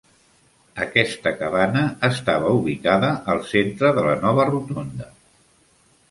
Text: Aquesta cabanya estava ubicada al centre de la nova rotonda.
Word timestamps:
Aquesta 0.83 1.33
cabanya 1.41 1.83
estava 2.07 2.53
ubicada 2.59 3.11
al 3.33 3.41
centre 3.51 3.91
de 3.99 4.05
la 4.09 4.15
nova 4.25 4.47
rotonda. 4.51 5.11